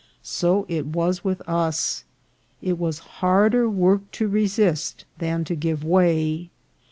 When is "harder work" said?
3.21-4.09